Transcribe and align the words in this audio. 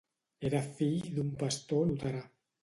Era 0.47 0.61
fill 0.79 1.11
d'un 1.19 1.29
pastor 1.43 1.85
luterà. 1.93 2.25